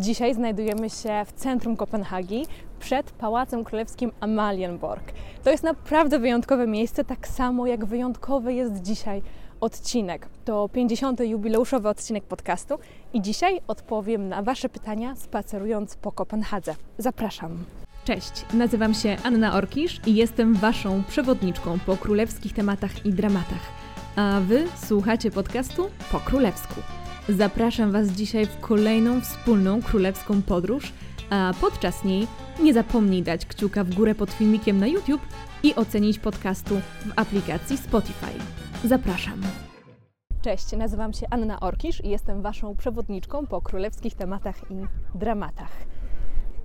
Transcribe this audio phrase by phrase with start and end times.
[0.00, 2.46] Dzisiaj znajdujemy się w centrum Kopenhagi,
[2.78, 5.12] przed Pałacem Królewskim Amalienborg.
[5.44, 9.22] To jest naprawdę wyjątkowe miejsce, tak samo jak wyjątkowy jest dzisiaj
[9.60, 10.28] odcinek.
[10.44, 11.20] To 50.
[11.20, 12.78] jubileuszowy odcinek podcastu
[13.12, 16.74] i dzisiaj odpowiem na Wasze pytania spacerując po Kopenhadze.
[16.98, 17.64] Zapraszam.
[18.04, 23.72] Cześć, nazywam się Anna Orkisz i jestem Waszą przewodniczką po królewskich tematach i dramatach.
[24.16, 26.99] A Wy słuchacie podcastu po królewsku.
[27.36, 30.92] Zapraszam Was dzisiaj w kolejną wspólną królewską podróż,
[31.30, 32.26] a podczas niej
[32.62, 35.20] nie zapomnij dać kciuka w górę pod filmikiem na YouTube
[35.62, 38.32] i ocenić podcastu w aplikacji Spotify.
[38.84, 39.40] Zapraszam.
[40.42, 44.74] Cześć, nazywam się Anna Orkisz i jestem Waszą przewodniczką po królewskich tematach i
[45.18, 45.72] dramatach.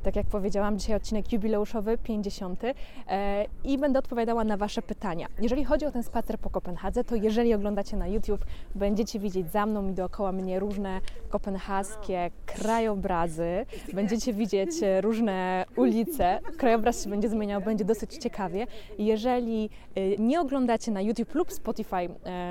[0.06, 2.64] Tak jak powiedziałam, dzisiaj odcinek jubileuszowy, 50.
[3.08, 5.28] E, i będę odpowiadała na Wasze pytania.
[5.42, 8.46] Jeżeli chodzi o ten spacer po Kopenhadze, to jeżeli oglądacie na YouTube,
[8.76, 14.70] będziecie widzieć za mną i dookoła mnie różne kopenhaskie krajobrazy, będziecie widzieć
[15.02, 18.68] różne ulice, krajobraz się będzie zmieniał, będzie dosyć ciekawie.
[19.00, 22.10] Jeżeli e, nie oglądacie na YouTube lub Spotify e,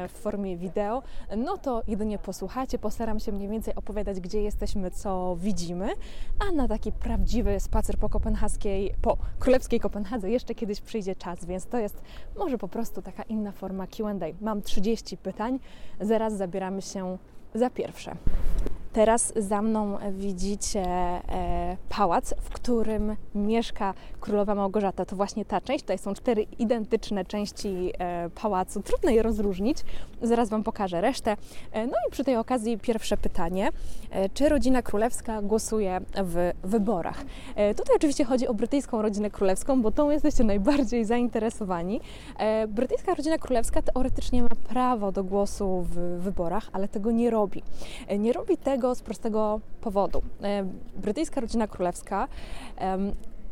[0.09, 1.03] w formie wideo,
[1.37, 5.89] no to jedynie posłuchajcie, postaram się mniej więcej opowiadać, gdzie jesteśmy, co widzimy,
[6.49, 11.45] a na taki prawdziwy prawdziwy spacer po kopenhaskiej, po królewskiej Kopenhadze jeszcze kiedyś przyjdzie czas,
[11.45, 12.03] więc to jest
[12.39, 14.27] może po prostu taka inna forma Q&A.
[14.41, 15.59] Mam 30 pytań,
[16.01, 17.19] zaraz zabieramy się
[17.55, 18.17] za pierwsze.
[18.95, 25.05] Teraz za mną widzicie e, pałac, w którym mieszka królowa Małgorzata.
[25.05, 25.85] To właśnie ta część.
[25.85, 28.83] Tutaj są cztery identyczne części e, pałacu.
[28.83, 29.79] Trudno je rozróżnić.
[30.23, 31.37] Zaraz Wam pokażę resztę.
[31.73, 33.69] E, no i przy tej okazji pierwsze pytanie.
[34.35, 37.25] Czy rodzina królewska głosuje w wyborach?
[37.77, 42.01] Tutaj oczywiście chodzi o brytyjską rodzinę królewską, bo tą jesteście najbardziej zainteresowani.
[42.69, 47.63] Brytyjska rodzina królewska teoretycznie ma prawo do głosu w wyborach, ale tego nie robi.
[48.19, 50.23] Nie robi tego z prostego powodu.
[50.43, 50.65] E,
[50.97, 52.29] brytyjska rodzina królewska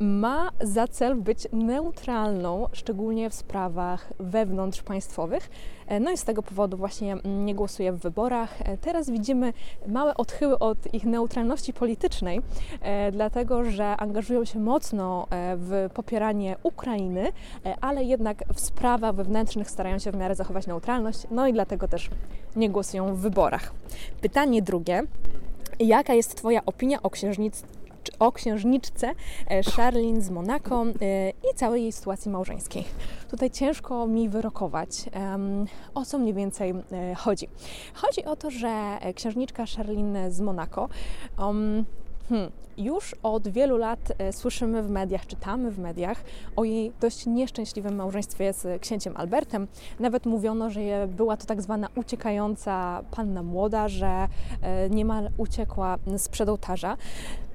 [0.02, 5.50] ma za cel być neutralną, szczególnie w sprawach wewnątrzpaństwowych.
[5.86, 8.62] E, no i z tego powodu właśnie nie głosuje w wyborach.
[8.62, 9.52] E, teraz widzimy
[9.86, 12.40] małe odchyły od ich neutralności politycznej,
[13.12, 17.32] dlatego że angażują się mocno w popieranie Ukrainy,
[17.80, 22.10] ale jednak w sprawach wewnętrznych starają się w miarę zachować neutralność, no i dlatego też
[22.56, 23.72] nie głosują w wyborach.
[24.20, 25.02] Pytanie drugie.
[25.80, 27.64] Jaka jest Twoja opinia o księżnic
[28.18, 29.14] o księżniczce
[29.48, 32.84] e, Charlene z Monako e, i całej jej sytuacji małżeńskiej.
[33.30, 34.88] Tutaj ciężko mi wyrokować,
[35.94, 37.48] o co mniej więcej e, chodzi.
[37.94, 40.88] Chodzi o to, że księżniczka Charlene z Monako
[41.38, 41.84] um,
[42.28, 42.50] Hmm.
[42.76, 46.24] Już od wielu lat słyszymy w mediach, czytamy w mediach
[46.56, 49.68] o jej dość nieszczęśliwym małżeństwie z księciem Albertem.
[50.00, 54.28] Nawet mówiono, że była to tak zwana uciekająca panna młoda, że
[54.90, 56.96] niemal uciekła z ołtarza.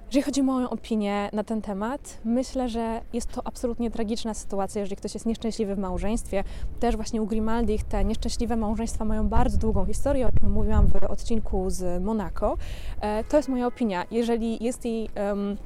[0.08, 4.80] Jeżeli chodzi o moją opinię na ten temat, myślę, że jest to absolutnie tragiczna sytuacja,
[4.80, 6.44] jeżeli ktoś jest nieszczęśliwy w małżeństwie.
[6.80, 10.96] Też właśnie u Grimaldich te nieszczęśliwe małżeństwa mają bardzo długą historię, o czym mówiłam w
[10.96, 12.58] odcinku z Monako.
[13.02, 14.06] E, to jest moja opinia.
[14.12, 15.10] Jeżeli jest jej...
[15.16, 15.58] Um,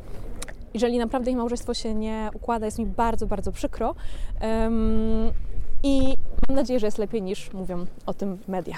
[0.73, 3.95] jeżeli naprawdę ich małżeństwo się nie układa, jest mi bardzo, bardzo przykro.
[4.41, 5.31] Um,
[5.83, 6.13] I
[6.51, 8.77] mam nadzieję, że jest lepiej niż mówią o tym media.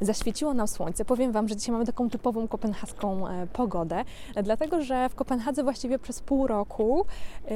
[0.00, 1.04] Zaświeciło nam słońce.
[1.04, 4.04] Powiem Wam, że dzisiaj mamy taką typową kopenhaską e, pogodę,
[4.42, 7.06] dlatego że w Kopenhadze właściwie przez pół roku
[7.44, 7.54] e,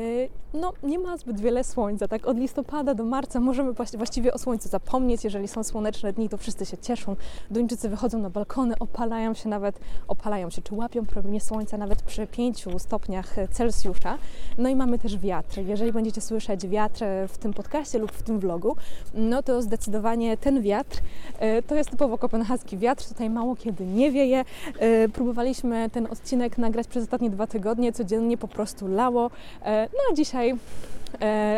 [0.54, 2.08] no, nie ma zbyt wiele słońca.
[2.08, 5.24] Tak od listopada do marca możemy właściwie o słońcu zapomnieć.
[5.24, 7.16] Jeżeli są słoneczne dni, to wszyscy się cieszą.
[7.50, 12.26] Duńczycy wychodzą na balkony, opalają się nawet, opalają się, czy łapią promienie słońca nawet przy
[12.26, 14.18] 5 stopniach Celsjusza.
[14.58, 15.58] No i mamy też wiatr.
[15.58, 18.76] Jeżeli będziecie słyszeć wiatr w tym podcaście lub w tym vlogu,
[19.14, 21.00] no to zdecydowanie ten wiatr
[21.38, 23.08] e, to jest typowo kopenhaski wiatr.
[23.08, 24.44] Tutaj mało kiedy nie wieje.
[24.78, 27.92] E, próbowaliśmy ten odcinek nagrać przez ostatnie dwa tygodnie.
[27.92, 29.30] Codziennie po prostu lało.
[29.64, 30.54] E, no a dzisiaj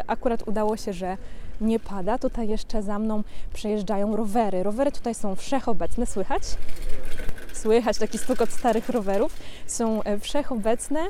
[0.06, 1.16] akurat udało się, że
[1.60, 2.18] nie pada.
[2.18, 3.22] Tutaj jeszcze za mną
[3.54, 4.62] przejeżdżają rowery.
[4.62, 6.42] Rowery tutaj są wszechobecne, słychać?
[7.66, 9.36] Słychać taki stukot starych rowerów.
[9.66, 11.00] Są wszechobecne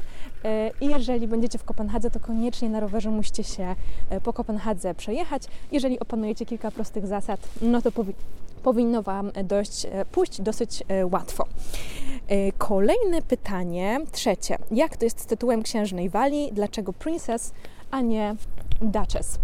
[0.80, 3.74] i jeżeli będziecie w Kopenhadze, to koniecznie na rowerze musicie się
[4.22, 5.42] po Kopenhadze przejechać.
[5.72, 8.14] Jeżeli opanujecie kilka prostych zasad, no to powi
[8.62, 11.44] powinno Wam dość, pójść dosyć łatwo.
[12.58, 14.58] Kolejne pytanie, trzecie.
[14.70, 16.52] Jak to jest z tytułem księżnej Walii?
[16.52, 17.52] Dlaczego princess,
[17.90, 18.36] a nie
[18.80, 19.38] Duchess.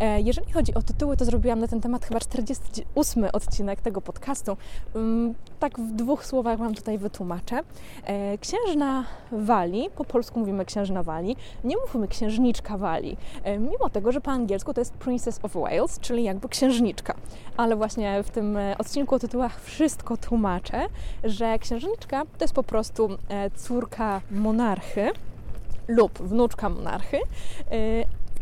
[0.00, 4.56] E, jeżeli chodzi o tytuły, to zrobiłam na ten temat chyba 48 odcinek tego podcastu.
[4.94, 7.60] Mm, tak w dwóch słowach Wam tutaj wytłumaczę.
[8.04, 14.12] E, księżna Wali, po polsku mówimy księżna Wali, nie mówimy księżniczka Wali, e, mimo tego,
[14.12, 17.14] że po angielsku to jest Princess of Wales, czyli jakby księżniczka.
[17.56, 20.86] Ale właśnie w tym odcinku o tytułach wszystko tłumaczę,
[21.24, 23.08] że księżniczka to jest po prostu
[23.54, 25.10] córka monarchy
[25.88, 27.18] lub wnuczka monarchy,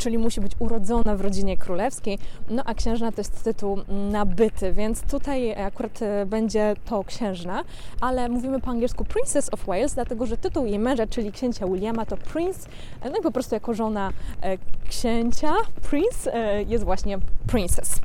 [0.02, 2.18] czyli musi być urodzona w rodzinie królewskiej,
[2.50, 3.78] no a księżna to jest tytuł
[4.10, 7.64] nabyty, więc tutaj akurat e, będzie to księżna,
[8.00, 12.06] ale mówimy po angielsku Princess of Wales, dlatego że tytuł jej męża, czyli księcia Williama
[12.06, 12.68] to Prince,
[13.00, 14.10] e, no i po prostu jako żona
[14.40, 14.58] e,
[14.88, 15.52] księcia
[15.90, 16.28] Prince
[16.66, 18.00] jest właśnie Princess.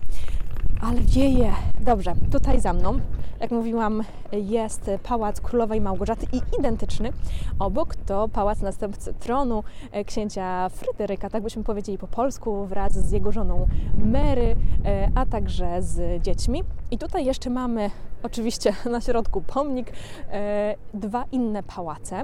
[0.81, 1.53] Ale wieje.
[1.79, 2.99] Dobrze, tutaj za mną,
[3.39, 7.11] jak mówiłam, jest pałac królowej Małgorzaty i identyczny
[7.59, 13.11] obok to pałac następcy tronu e, księcia Fryderyka, tak byśmy powiedzieli po polsku, wraz z
[13.11, 16.63] jego żoną Mary, e, a także z dziećmi.
[16.91, 17.89] I tutaj jeszcze mamy
[18.23, 19.91] oczywiście na środku pomnik,
[20.31, 22.23] e, dwa inne pałace.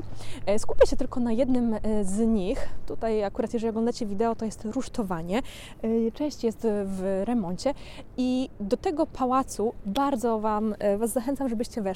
[0.57, 2.69] Skupię się tylko na jednym z nich.
[2.85, 5.41] Tutaj akurat jeżeli oglądacie wideo, to jest rusztowanie.
[6.13, 7.73] Część jest w remoncie
[8.17, 11.92] i do tego pałacu bardzo Wam, Was zachęcam, żebyście weszli.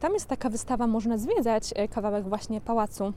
[0.00, 3.12] Tam jest taka wystawa, można zwiedzać kawałek właśnie pałacu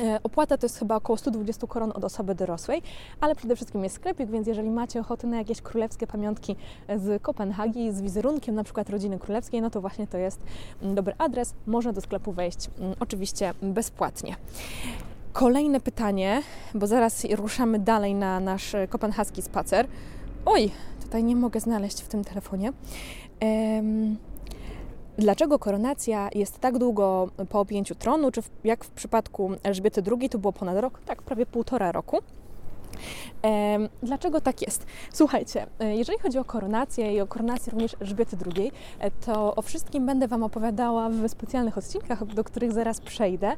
[0.00, 2.82] E, opłata to jest chyba około 120 koron od osoby dorosłej,
[3.20, 6.56] ale przede wszystkim jest sklepik, więc jeżeli macie ochotę na jakieś królewskie pamiątki
[6.96, 10.40] z Kopenhagi, z wizerunkiem na przykład rodziny królewskiej, no to właśnie to jest
[10.82, 11.54] mm, dobry adres.
[11.66, 14.36] Można do sklepu wejść mm, oczywiście bezpłatnie.
[15.32, 16.42] Kolejne pytanie,
[16.74, 19.86] bo zaraz ruszamy dalej na nasz kopenhaski spacer.
[20.46, 20.70] Oj,
[21.02, 22.72] tutaj nie mogę znaleźć w tym telefonie.
[23.42, 24.16] Um,
[25.20, 30.38] Dlaczego koronacja jest tak długo po objęciu tronu, czy jak w przypadku Elżbiety II to
[30.38, 32.18] było ponad rok, tak prawie półtora roku.
[34.02, 34.86] Dlaczego tak jest?
[35.12, 39.62] Słuchajcie, e, jeżeli chodzi o koronację i o koronację również Elżbiety II, e, to o
[39.62, 43.52] wszystkim będę Wam opowiadała w specjalnych odcinkach, do których zaraz przejdę,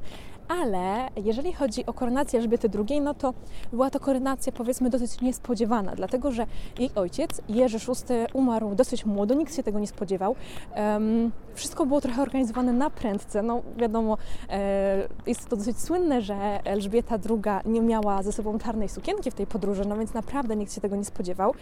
[0.48, 3.34] ale jeżeli chodzi o koronację Elżbiety II, no to
[3.72, 6.46] była to koronacja powiedzmy dosyć niespodziewana, dlatego że
[6.78, 10.36] jej ojciec Jerzy VI umarł dosyć młodo, nikt się tego nie spodziewał.
[10.76, 13.42] Um, wszystko było trochę organizowane na prędce.
[13.42, 14.18] No wiadomo,
[14.50, 16.34] e, jest to dosyć słynne, że
[16.64, 20.74] Elżbieta II nie miała ze sobą czarnej sukienki w tej podróży, no więc naprawdę nikt
[20.74, 21.54] się tego nie spodziewał.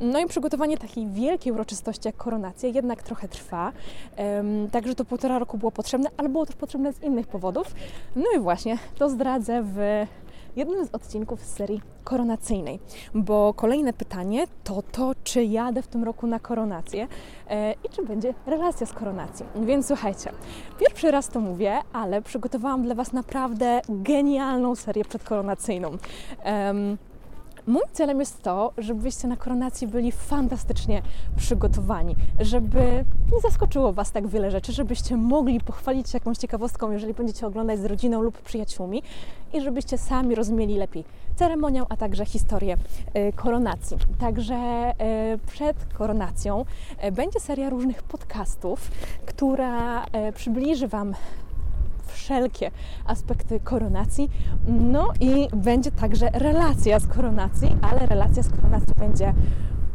[0.00, 3.72] No i przygotowanie takiej wielkiej uroczystości jak koronacja jednak trochę trwa,
[4.16, 7.74] um, także to półtora roku było potrzebne, ale było też potrzebne z innych powodów.
[8.16, 10.06] No i właśnie to zdradzę w
[10.56, 12.80] jednym z odcinków z serii koronacyjnej,
[13.14, 17.08] bo kolejne pytanie to to, czy jadę w tym roku na koronację
[17.50, 19.46] e, i czy będzie relacja z koronacji.
[19.56, 20.32] Więc słuchajcie,
[20.80, 25.90] pierwszy raz to mówię, ale przygotowałam dla Was naprawdę genialną serię przedkoronacyjną.
[27.68, 31.02] Mój celem jest to, żebyście na koronacji byli fantastycznie
[31.36, 37.14] przygotowani, żeby nie zaskoczyło Was tak wiele rzeczy, żebyście mogli pochwalić się jakąś ciekawostką, jeżeli
[37.14, 39.02] będziecie oglądać z rodziną lub przyjaciółmi
[39.52, 41.04] i żebyście sami rozumieli lepiej
[41.36, 43.96] ceremonię, a także historię y, koronacji.
[44.20, 44.90] Także
[45.34, 46.64] y, przed koronacją
[47.04, 48.90] y, będzie seria różnych podcastów,
[49.26, 51.14] która przybliży Wam
[52.12, 52.70] wszelkie
[53.04, 54.30] aspekty koronacji.
[54.68, 59.34] No i będzie także relacja z koronacji, ale relacja z koronacji będzie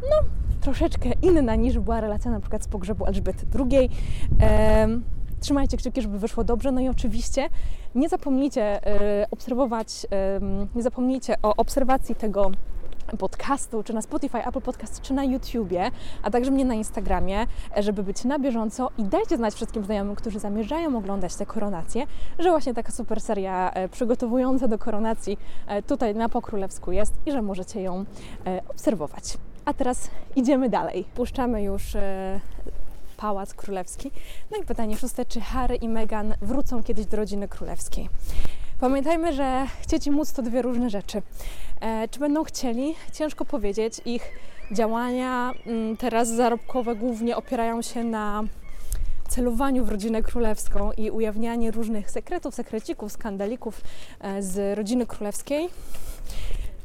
[0.01, 0.15] no,
[0.61, 3.89] troszeczkę inna niż była relacja na przykład z pogrzebu Elżbiety II.
[4.39, 5.03] Ehm,
[5.39, 6.71] trzymajcie kciuki, żeby wyszło dobrze.
[6.71, 7.49] No i oczywiście
[7.95, 10.07] nie zapomnijcie e, obserwować,
[10.75, 12.51] nie zapomnijcie o obserwacji tego
[13.17, 15.91] podcastu, czy na Spotify, Apple Podcast, czy na YouTubie,
[16.23, 17.47] a także mnie na Instagramie,
[17.77, 22.07] żeby być na bieżąco i dajcie znać wszystkim znajomym, którzy zamierzają oglądać te koronacje,
[22.39, 27.31] że właśnie taka super seria e, przygotowująca do koronacji e, tutaj na Pokrólewsku jest i
[27.31, 28.05] że możecie ją
[28.45, 29.37] e, obserwować.
[29.65, 31.05] A teraz idziemy dalej.
[31.15, 31.97] Puszczamy już
[33.17, 34.11] Pałac Królewski.
[34.51, 38.09] No i pytanie szóste, czy Harry i Meghan wrócą kiedyś do rodziny królewskiej?
[38.83, 41.21] Pamiętajmy, że chcieć i móc to dwie różne rzeczy.
[41.81, 42.95] E, czy będą chcieli?
[43.13, 44.01] Ciężko powiedzieć.
[44.05, 44.31] Ich
[44.71, 48.43] działania m, teraz zarobkowe głównie opierają się na
[49.29, 53.81] celowaniu w rodzinę królewską i ujawnianie różnych sekretów, sekrecików, skandalików
[54.19, 55.69] e, z rodziny królewskiej.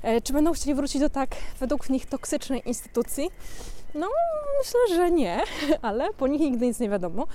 [0.02, 3.30] E, czy będą chcieli wrócić do tak według nich toksycznej instytucji?
[3.94, 4.08] No,
[4.58, 5.42] myślę, że nie,
[5.82, 7.26] ale po nich nigdy nic nie wiadomo.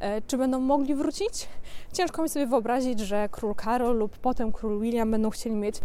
[0.00, 1.48] E, czy będą mogli wrócić?
[1.92, 5.76] Ciężko mi sobie wyobrazić, że król Karol lub potem król William będą chcieli mieć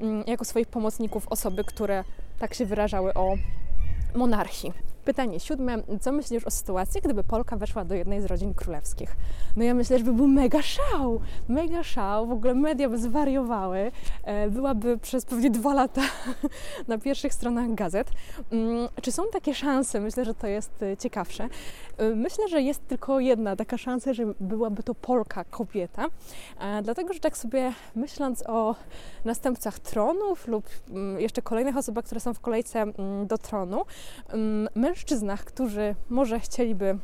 [0.00, 2.04] mm, jako swoich pomocników osoby, które
[2.38, 3.34] tak się wyrażały o
[4.14, 4.93] monarchii.
[5.04, 5.82] Pytanie siódme.
[6.00, 9.16] Co myślisz o sytuacji, gdyby Polka weszła do jednej z rodzin królewskich?
[9.56, 11.20] No ja myślę, że by był mega szał.
[11.48, 12.26] Mega szał.
[12.26, 13.92] W ogóle media by zwariowały.
[14.24, 16.02] E, byłaby przez pewnie dwa lata
[16.88, 18.10] na pierwszych stronach gazet.
[18.52, 20.00] Mm, czy są takie szanse?
[20.00, 21.48] Myślę, że to jest e, ciekawsze.
[21.98, 26.06] E, myślę, że jest tylko jedna taka szansa, że byłaby to Polka, kobieta.
[26.82, 28.74] Dlatego, że tak sobie myśląc o
[29.24, 33.84] następcach tronów lub mm, jeszcze kolejnych osobach, które są w kolejce mm, do tronu,
[34.94, 36.98] mężczyznach, którzy może chcieliby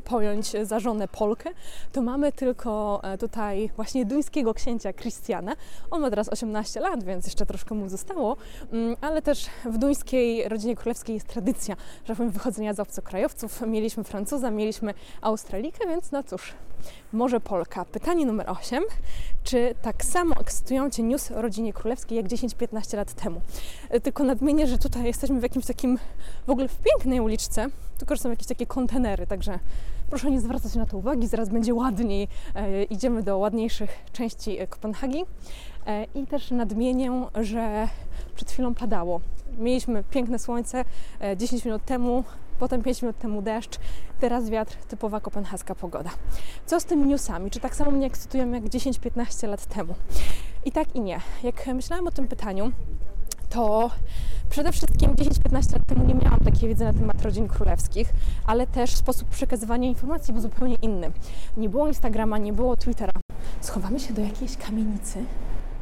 [0.00, 1.50] pojąć za żonę Polkę,
[1.92, 5.56] to mamy tylko e, tutaj właśnie duńskiego księcia Christiana.
[5.90, 8.36] On ma teraz 18 lat, więc jeszcze troszkę mu zostało,
[8.72, 13.60] mm, ale też w duńskiej rodzinie królewskiej jest tradycja, że powiem, wychodzenia z obcokrajowców.
[13.66, 16.54] Mieliśmy Francuza, mieliśmy Australikę, więc no cóż,
[17.12, 17.84] może Polka.
[17.84, 18.84] Pytanie numer 8.
[19.44, 23.40] Czy tak samo ekscytują Cię news o rodzinie królewskiej jak 10-15 lat temu?
[23.90, 25.98] E, tylko nadmienię, że tutaj jesteśmy w jakimś takim,
[26.46, 27.66] w ogóle w pięknej uliczce,
[28.04, 29.58] tylko że są jakieś takie kontenery, także
[30.10, 32.28] proszę nie zwracać na to uwagi, zaraz będzie ładniej.
[32.54, 35.24] E, idziemy do ładniejszych części e, Kopenhagi.
[35.86, 37.88] E, I też nadmienię, że
[38.34, 39.20] przed chwilą padało.
[39.58, 40.84] Mieliśmy piękne słońce
[41.36, 42.24] 10 e, minut temu,
[42.58, 43.78] potem 5 minut temu deszcz,
[44.20, 46.10] teraz wiatr, typowa kopenhaska pogoda.
[46.66, 47.50] Co z tymi newsami?
[47.50, 49.94] Czy tak samo mnie ekscytują jak 10-15 lat temu?
[50.64, 51.20] I tak i nie.
[51.42, 52.72] Jak myślałam o tym pytaniu,
[53.54, 53.90] to
[54.50, 58.12] przede wszystkim 10-15 lat temu nie miałam takiej wiedzy na temat rodzin królewskich,
[58.46, 61.12] ale też sposób przekazywania informacji był zupełnie inny.
[61.56, 63.12] Nie było Instagrama, nie było Twittera.
[63.60, 65.24] Schowamy się do jakiejś kamienicy,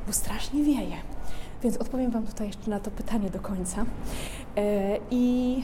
[0.07, 0.97] bo strasznie wieje.
[1.62, 3.85] Więc odpowiem Wam tutaj jeszcze na to pytanie do końca.
[4.57, 5.62] E, I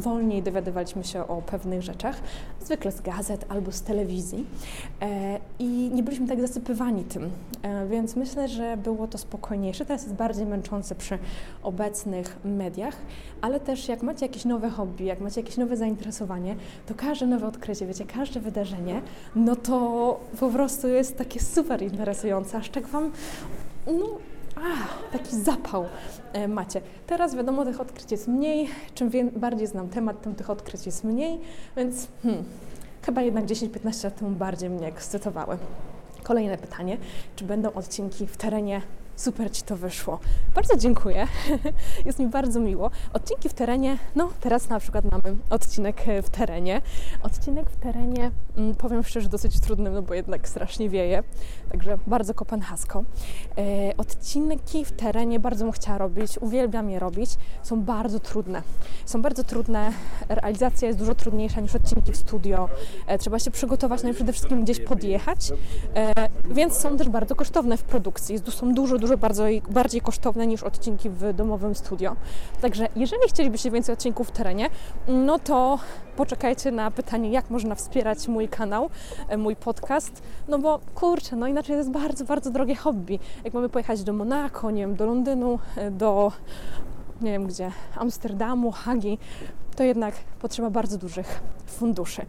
[0.00, 2.20] wolniej dowiadywaliśmy się o pewnych rzeczach,
[2.60, 4.46] zwykle z gazet albo z telewizji.
[5.02, 7.30] E, i nie byliśmy tak zasypywani tym,
[7.62, 9.84] e, więc myślę, że było to spokojniejsze.
[9.84, 11.18] Teraz jest bardziej męczące przy
[11.62, 12.96] obecnych mediach,
[13.40, 17.46] ale też jak macie jakieś nowe hobby, jak macie jakieś nowe zainteresowanie, to każde nowe
[17.46, 19.02] odkrycie, wiecie, każde wydarzenie,
[19.36, 23.12] no to po prostu jest takie super interesujące, aż tak Wam
[23.86, 24.18] no,
[24.56, 25.86] a, taki zapał
[26.32, 26.80] e, macie.
[27.06, 28.68] Teraz wiadomo, tych odkryć jest mniej.
[28.94, 31.40] Czym bardziej znam temat, tym tych odkryć jest mniej,
[31.76, 32.44] więc hmm,
[33.02, 35.58] chyba jednak 10-15 lat temu bardziej mnie ekscytowały.
[36.22, 36.98] Kolejne pytanie,
[37.36, 38.82] czy będą odcinki w terenie
[39.16, 40.18] Super Ci to wyszło.
[40.54, 41.26] Bardzo dziękuję.
[42.06, 42.90] Jest mi bardzo miło.
[43.12, 46.82] Odcinki w terenie, no teraz na przykład mamy odcinek e, w terenie.
[47.22, 48.30] Odcinek w terenie,
[48.78, 51.22] powiem szczerze, dosyć trudny, no bo jednak strasznie wieje,
[51.70, 53.04] także bardzo kopenhasko.
[53.58, 57.30] E, odcinki w terenie bardzo bym chciała robić, uwielbiam je robić.
[57.62, 58.62] Są bardzo trudne.
[59.06, 59.92] Są bardzo trudne.
[60.28, 62.68] Realizacja jest dużo trudniejsza niż odcinki w studio.
[63.06, 65.52] E, trzeba się przygotować, no i przede wszystkim gdzieś podjechać,
[66.50, 68.38] więc są też bardzo kosztowne w produkcji.
[68.50, 72.16] Są dużo dużo bardzo, bardziej kosztowne niż odcinki w domowym studio.
[72.60, 74.70] Także jeżeli chcielibyście więcej odcinków w terenie,
[75.08, 75.78] no to
[76.16, 78.90] poczekajcie na pytanie, jak można wspierać mój kanał,
[79.28, 83.18] e, mój podcast, no bo kurczę, no inaczej to jest bardzo, bardzo drogie hobby.
[83.44, 86.32] Jak mamy pojechać do Monako, nie wiem, do Londynu, e, do
[87.20, 89.18] nie wiem gdzie, Amsterdamu, Hagi,
[89.76, 92.26] to jednak potrzeba bardzo dużych funduszy.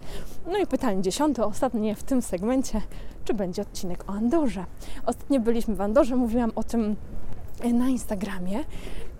[0.47, 2.81] No i pytanie dziesiąte, ostatnie w tym segmencie,
[3.25, 4.65] czy będzie odcinek o Andorze?
[5.05, 6.95] Ostatnio byliśmy w Andorze, mówiłam o tym
[7.73, 8.63] na Instagramie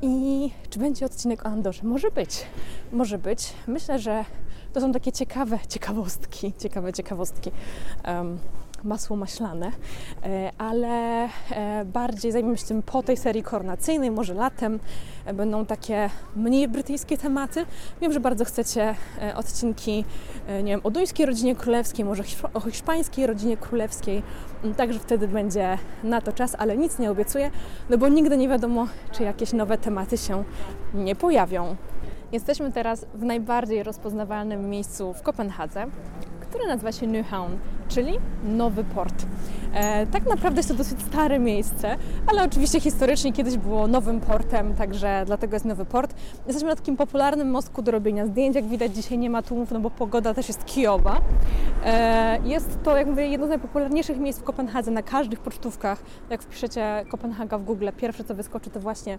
[0.01, 1.83] i czy będzie odcinek o Andorze?
[1.83, 2.45] Może być,
[2.91, 3.53] może być.
[3.67, 4.25] Myślę, że
[4.77, 7.51] to są takie ciekawe ciekawostki, ciekawe ciekawostki.
[8.07, 8.39] Um,
[8.83, 9.71] masło maślane,
[10.23, 14.79] e, ale e, bardziej zajmiemy się tym po tej serii koronacyjnej, może latem
[15.25, 17.65] e, będą takie mniej brytyjskie tematy.
[18.01, 18.95] Wiem, że bardzo chcecie
[19.35, 20.05] odcinki,
[20.47, 24.23] nie wiem, o duńskiej rodzinie królewskiej, może o hiszpańskiej rodzinie królewskiej,
[24.77, 27.51] także wtedy będzie na to czas, ale nic nie obiecuję,
[27.89, 30.43] no bo nigdy nie wiadomo, czy jakieś nowe tematy się
[30.93, 31.75] nie pojawią.
[32.31, 35.85] Jesteśmy teraz w najbardziej rozpoznawalnym miejscu w Kopenhadze,
[36.41, 37.57] które nazywa się Nyhavn,
[37.87, 38.13] czyli
[38.43, 39.25] Nowy Port.
[39.73, 41.95] E, tak naprawdę jest to dosyć stare miejsce,
[42.27, 46.15] ale oczywiście historycznie kiedyś było nowym portem, także dlatego jest Nowy Port.
[46.47, 49.79] Jesteśmy na takim popularnym mostku do robienia zdjęć, jak widać dzisiaj nie ma tłumów, no
[49.79, 51.21] bo pogoda też jest kijowa.
[51.85, 56.41] E, jest to jak mówię, jedno z najpopularniejszych miejsc w Kopenhadze, na każdych pocztówkach, jak
[56.43, 59.17] wpiszecie Kopenhaga w Google, pierwsze co wyskoczy to właśnie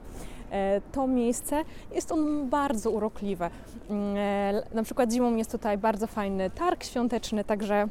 [0.50, 1.62] e, to miejsce.
[1.94, 3.50] Jest on bardzo urokliwe.
[3.90, 7.88] Mm, e, na przykład zimą jest tutaj bardzo fajny targ świąteczny, także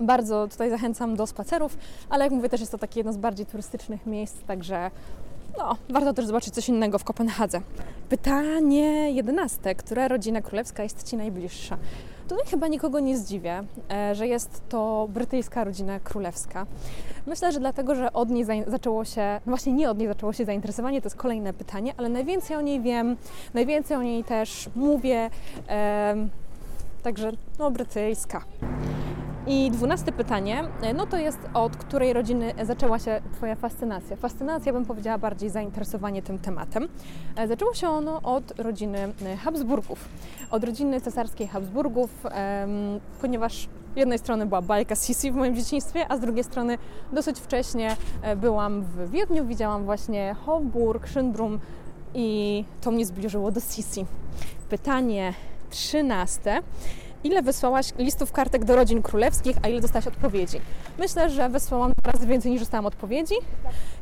[0.00, 1.78] bardzo tutaj zachęcam do spacerów,
[2.10, 4.90] ale jak mówię, też jest to takie jedno z bardziej turystycznych miejsc, także
[5.58, 7.60] no, warto też zobaczyć coś innego w Kopenhadze.
[8.08, 9.74] Pytanie jedenaste.
[9.74, 11.76] Która rodzina królewska jest Ci najbliższa?
[12.28, 16.66] Tutaj chyba nikogo nie zdziwię, e, że jest to brytyjska rodzina królewska.
[17.26, 20.44] Myślę, że dlatego, że od niej zaczęło się, no właśnie nie od niej zaczęło się
[20.44, 23.16] zainteresowanie, to jest kolejne pytanie, ale najwięcej o niej wiem,
[23.54, 25.30] najwięcej o niej też mówię,
[27.02, 28.44] także no brytyjska.
[29.46, 34.16] I dwunaste pytanie, e, no to jest od której rodziny zaczęła się Twoja fascynacja?
[34.16, 36.88] Fascynacja, bym powiedziała, bardziej zainteresowanie tym tematem.
[37.36, 40.08] E, zaczęło się ono od rodziny e, Habsburgów,
[40.50, 42.10] od rodziny cesarskiej Habsburgów,
[43.20, 46.78] ponieważ z jednej strony była bajka Sisi w moim dzieciństwie, a z drugiej strony
[47.12, 47.96] dosyć wcześnie
[48.36, 51.58] byłam w Wiedniu, widziałam właśnie Hofburg, Schönbrunn
[52.14, 54.06] i to mnie zbliżyło do Sisi.
[54.68, 55.34] Pytanie
[55.70, 56.62] trzynaste
[57.24, 60.60] ile wysłałaś listów kartek do rodzin królewskich, a ile dostałaś odpowiedzi?
[60.98, 63.34] Myślę, że wysłałam razy więcej niż dostałam odpowiedzi.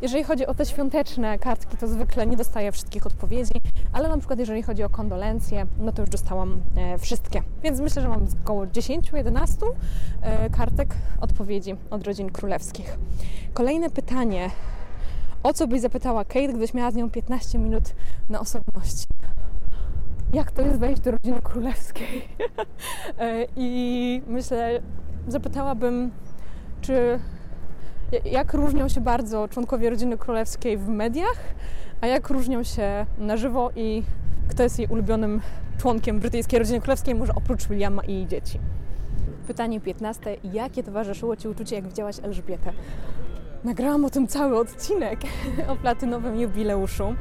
[0.03, 3.53] Jeżeli chodzi o te świąteczne kartki, to zwykle nie dostaję wszystkich odpowiedzi,
[3.93, 7.43] ale na przykład jeżeli chodzi o kondolencje, no to już dostałam e, wszystkie.
[7.63, 9.67] Więc myślę, że mam około 10-11
[10.23, 12.99] e, kartek odpowiedzi od rodzin królewskich.
[13.55, 14.51] Kolejne pytanie.
[15.43, 17.85] O co byś zapytała Kate, gdybyś miała z nią 15 minut
[18.29, 19.07] na osobności?
[20.33, 22.29] Jak to jest wejść do rodziny królewskiej.
[23.19, 24.81] E, I myślę,
[25.29, 26.11] zapytałabym,
[26.81, 27.19] czy
[28.25, 31.55] jak różnią się bardzo członkowie rodziny królewskiej w mediach,
[32.01, 34.03] a jak różnią się na żywo i
[34.49, 35.41] kto jest jej ulubionym
[35.79, 38.59] członkiem brytyjskiej rodziny królewskiej, może oprócz Williama i jej dzieci.
[39.47, 40.37] Pytanie 15.
[40.53, 42.73] Jakie towarzyszyło Ci uczucie, jak widziałaś Elżbietę?
[43.65, 45.21] Nagrałam o tym cały odcinek,
[45.69, 47.15] o platynowym jubileuszu.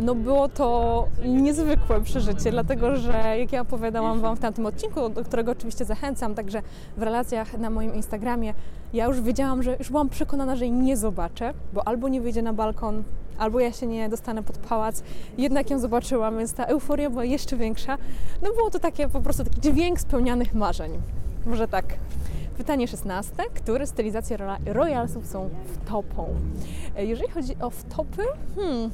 [0.00, 5.08] E, no było to niezwykłe przeżycie, dlatego że jak ja opowiadałam Wam w tamtym odcinku,
[5.08, 6.62] do którego oczywiście zachęcam, także
[6.96, 8.54] w relacjach na moim Instagramie,
[8.92, 12.42] ja już wiedziałam, że już byłam przekonana, że jej nie zobaczę, bo albo nie wyjdzie
[12.42, 13.02] na balkon,
[13.38, 15.02] albo ja się nie dostanę pod pałac.
[15.38, 17.98] Jednak ją zobaczyłam, więc ta euforia była jeszcze większa.
[18.42, 20.92] No było to takie po prostu taki dźwięk spełnianych marzeń.
[21.46, 21.84] Może tak.
[22.58, 23.32] Pytanie 16.
[23.54, 26.28] Które stylizacje royalsów są wtopą?
[26.96, 28.22] Jeżeli chodzi o wtopy,
[28.56, 28.90] hmm,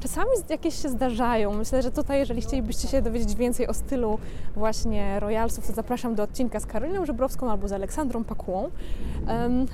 [0.00, 1.52] Czasami jakieś się zdarzają.
[1.52, 4.18] Myślę, że tutaj, jeżeli chcielibyście się dowiedzieć więcej o stylu
[4.56, 8.70] właśnie Royalsów, to zapraszam do odcinka z Karoliną Żebrowską albo z Aleksandrą Pakułą.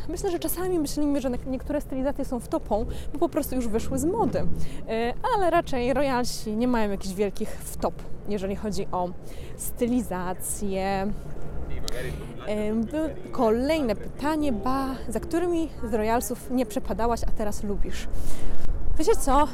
[0.08, 3.98] Myślę, że czasami myślimy, że niektóre stylizacje są w topą, bo po prostu już wyszły
[3.98, 4.38] z mody.
[4.88, 7.94] E, ale raczej Royalsi nie mają jakichś wielkich wtop,
[8.28, 9.08] jeżeli chodzi o
[9.56, 11.12] stylizację.
[13.32, 18.08] Kolejne pytanie, ba, za którymi z Royalsów nie przepadałaś, a teraz lubisz?
[18.98, 19.48] Wiecie co?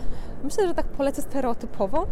[0.45, 2.07] Myślę, że tak polecę stereotypowo.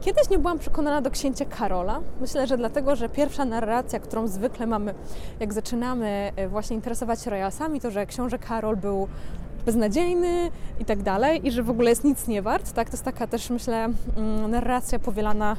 [0.00, 2.00] Kiedyś nie byłam przekonana do księcia Karola.
[2.20, 4.94] Myślę, że dlatego, że pierwsza narracja, którą zwykle mamy,
[5.40, 9.08] jak zaczynamy e, właśnie interesować się royalsami, to że książę Karol był
[9.66, 10.50] beznadziejny
[10.80, 12.72] i tak dalej i że w ogóle jest nic nie wart.
[12.72, 12.90] Tak?
[12.90, 15.56] To jest taka też, myślę, mm, narracja powielana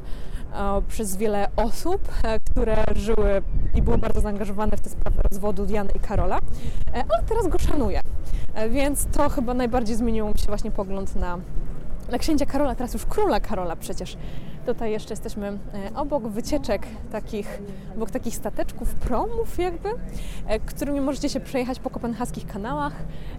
[0.53, 3.41] e, przez wiele osób, e, które żyły
[3.75, 6.39] i były bardzo zaangażowane w tę sprawę rozwodu Diany i Karola,
[6.93, 8.01] ale teraz go szanuję.
[8.69, 11.37] Więc to chyba najbardziej zmieniło mi się właśnie pogląd na
[12.09, 14.17] dla księcia Karola, teraz już króla Karola przecież.
[14.65, 15.57] Tutaj jeszcze jesteśmy e,
[15.95, 17.59] obok wycieczek takich,
[17.95, 19.89] obok takich stateczków, promów jakby,
[20.47, 22.93] e, którymi możecie się przejechać po kopenhaskich kanałach.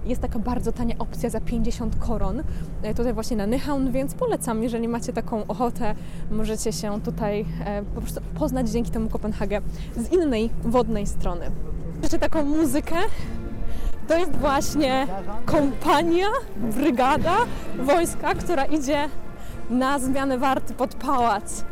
[0.04, 2.42] Jest taka bardzo tania opcja za 50 koron,
[2.82, 5.94] e, tutaj właśnie na Nyhavn, więc polecam, jeżeli macie taką ochotę,
[6.30, 7.44] możecie się tutaj
[7.94, 9.60] po prostu poznać dzięki temu Kopenhagę
[9.96, 11.50] z innej wodnej strony.
[12.02, 12.96] Jeszcze taką muzykę
[14.10, 15.06] to jest właśnie
[15.46, 17.36] kompania, brygada
[17.78, 19.08] wojska, która idzie
[19.70, 21.64] na zmianę warty pod pałac.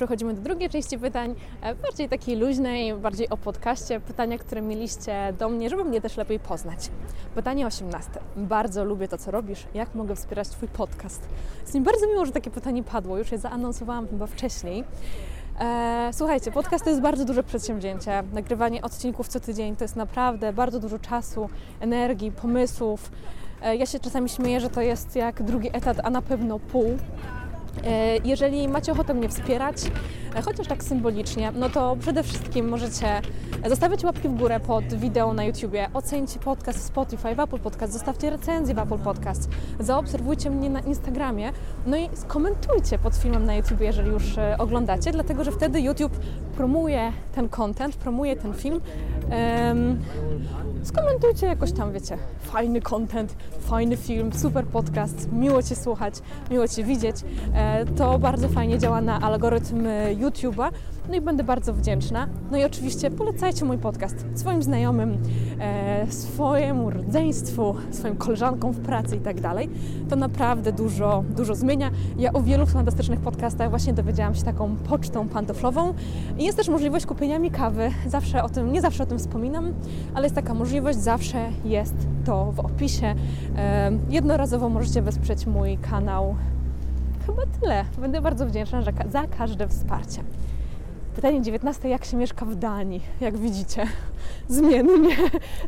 [0.00, 5.34] Przechodzimy do drugiej części pytań, e, bardziej takiej luźnej, bardziej o podcaście, pytania, które mieliście
[5.38, 6.90] do mnie, żeby mnie też lepiej poznać.
[7.34, 8.10] Pytanie 18.
[8.36, 9.66] Bardzo lubię to, co robisz.
[9.74, 11.28] Jak mogę wspierać Twój podcast?
[11.60, 13.18] Jest mi bardzo miło, że takie pytanie padło.
[13.18, 14.84] Już je zaanonsowałam chyba wcześniej.
[15.60, 18.22] E, słuchajcie, podcast to jest bardzo duże przedsięwzięcie.
[18.32, 21.48] Nagrywanie odcinków co tydzień to jest naprawdę bardzo dużo czasu,
[21.80, 23.10] energii, pomysłów.
[23.62, 26.96] E, ja się czasami śmieję, że to jest jak drugi etat, a na pewno pół.
[27.86, 29.76] E, jeżeli macie ochotę mnie wspierać,
[30.34, 33.20] e, chociaż tak symbolicznie, no to przede wszystkim możecie
[33.68, 37.92] zostawiać łapki w górę pod wideo na YouTubie, ocencie podcast w Spotify, w Apple Podcast,
[37.92, 39.48] zostawcie recenzję w Apple Podcast,
[39.80, 41.52] zaobserwujcie mnie na Instagramie,
[41.86, 46.12] no i skomentujcie pod filmem na YouTube, jeżeli już e, oglądacie, dlatego że wtedy YouTube
[46.56, 48.80] promuje ten content, promuje ten film.
[49.68, 50.00] Um,
[50.82, 56.14] skomentujcie jakoś tam, wiecie, fajny content, fajny film, super podcast, miło Cię słuchać,
[56.50, 57.16] miło Cię widzieć.
[57.54, 59.84] E, to bardzo fajnie działa na algorytm
[60.16, 60.70] YouTube'a,
[61.08, 62.28] no i będę bardzo wdzięczna.
[62.50, 65.18] No i oczywiście polecajcie mój podcast swoim znajomym,
[65.60, 69.70] e, swojemu rodzeństwu, swoim koleżankom w pracy i tak dalej.
[70.08, 71.90] To naprawdę dużo, dużo zmienia.
[72.18, 75.94] Ja o wielu fantastycznych podcastach właśnie dowiedziałam się taką pocztą pantoflową
[76.38, 77.90] jest też możliwość kupienia mi kawy.
[78.06, 79.74] Zawsze o tym, nie zawsze o tym wspominam,
[80.14, 83.14] ale jest taka możliwość, zawsze jest to w opisie.
[84.08, 86.36] Jednorazowo możecie wesprzeć mój kanał.
[87.26, 87.84] Chyba tyle.
[88.00, 90.22] Będę bardzo wdzięczna za każde wsparcie.
[91.14, 91.88] Pytanie 19.
[91.88, 93.00] Jak się mieszka w Danii?
[93.20, 93.86] Jak widzicie,
[94.48, 95.16] zmiennie.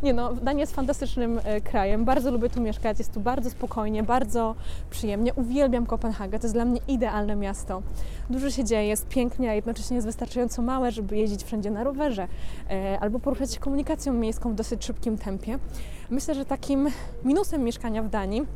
[0.02, 2.04] Nie no, Dania jest fantastycznym e, krajem.
[2.04, 2.98] Bardzo lubię tu mieszkać.
[2.98, 4.54] Jest tu bardzo spokojnie, bardzo
[4.90, 5.34] przyjemnie.
[5.34, 6.38] Uwielbiam Kopenhagę.
[6.38, 7.82] To jest dla mnie idealne miasto.
[8.30, 12.28] Dużo się dzieje, jest pięknie, a jednocześnie jest wystarczająco małe, żeby jeździć wszędzie na rowerze
[12.70, 15.58] e, albo poruszać się komunikacją miejską w dosyć szybkim tempie.
[16.10, 16.88] Myślę, że takim
[17.24, 18.46] minusem mieszkania w Danii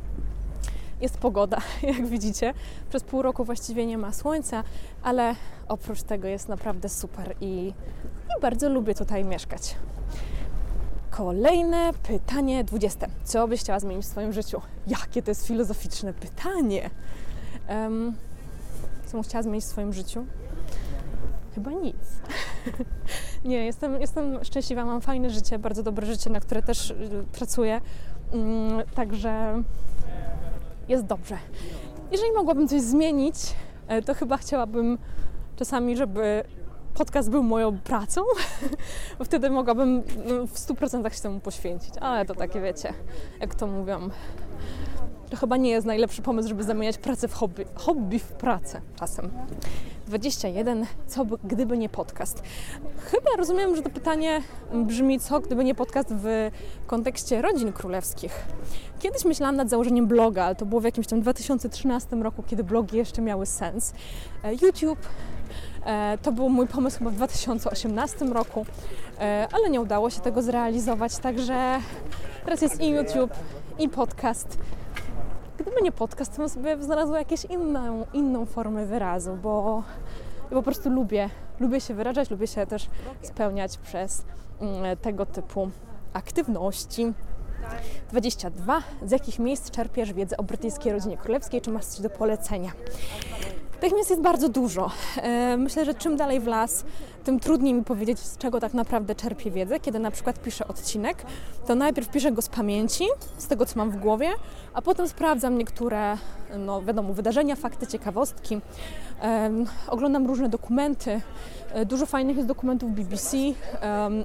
[1.01, 2.53] jest pogoda, jak widzicie.
[2.89, 4.63] Przez pół roku właściwie nie ma słońca,
[5.03, 5.35] ale
[5.67, 7.73] oprócz tego jest naprawdę super i,
[8.37, 9.75] i bardzo lubię tutaj mieszkać.
[11.09, 13.07] Kolejne pytanie 20.
[13.23, 14.61] Co byś chciała zmienić w swoim życiu?
[14.87, 16.89] Jakie to jest filozoficzne pytanie?
[17.69, 18.15] Um,
[19.05, 20.25] co bym chciała zmienić w swoim życiu?
[21.55, 21.95] Chyba nic.
[23.45, 27.81] nie, jestem, jestem szczęśliwa, mam fajne życie, bardzo dobre życie, na które też y, pracuję.
[28.31, 29.63] Um, także
[30.89, 31.37] jest dobrze.
[32.11, 33.35] Jeżeli mogłabym coś zmienić,
[33.87, 34.97] e, to chyba chciałabym
[35.55, 36.43] czasami, żeby
[36.93, 38.21] podcast był moją pracą,
[39.19, 41.93] bo wtedy mogłabym no, w 100% się temu poświęcić.
[42.01, 42.93] Ale to takie wiecie,
[43.39, 44.09] jak to mówią,
[45.29, 49.31] to chyba nie jest najlepszy pomysł, żeby zamieniać pracę w hobby, hobby w pracę czasem.
[50.07, 50.85] 21.
[51.07, 52.43] Co by, gdyby nie podcast?
[53.11, 54.41] Chyba rozumiem, że to pytanie
[54.73, 56.51] brzmi, co gdyby nie podcast w
[56.87, 58.45] kontekście rodzin królewskich.
[58.99, 62.97] Kiedyś myślałam nad założeniem bloga, ale to było w jakimś tam 2013 roku, kiedy blogi
[62.97, 63.93] jeszcze miały sens.
[64.43, 64.99] E, YouTube
[65.85, 68.65] e, to był mój pomysł chyba w 2018 roku,
[69.19, 71.79] e, ale nie udało się tego zrealizować, także
[72.45, 73.31] teraz jest i YouTube,
[73.79, 74.57] i podcast.
[75.67, 79.83] Gdyby nie podcast, to bym sobie znalazła jakąś inną, inną formę wyrazu, bo
[80.49, 82.89] po prostu lubię, lubię się wyrażać, lubię się też
[83.21, 84.23] spełniać przez
[84.61, 85.69] mm, tego typu
[86.13, 87.13] aktywności.
[88.09, 88.81] 22.
[89.05, 91.61] Z jakich miejsc czerpiesz wiedzę o brytyjskiej rodzinie królewskiej?
[91.61, 92.71] Czy masz coś do polecenia?
[93.79, 94.91] Tych miejsc jest bardzo dużo.
[95.17, 96.85] E, myślę, że czym dalej w las,
[97.27, 99.79] tym trudniej mi powiedzieć, z czego tak naprawdę czerpię wiedzę.
[99.79, 101.25] Kiedy na przykład piszę odcinek,
[101.65, 103.05] to najpierw piszę go z pamięci,
[103.37, 104.29] z tego, co mam w głowie,
[104.73, 106.17] a potem sprawdzam niektóre,
[106.57, 108.61] no wiadomo, wydarzenia, fakty, ciekawostki.
[109.87, 111.21] Oglądam różne dokumenty.
[111.73, 113.37] E, dużo fajnych jest dokumentów BBC,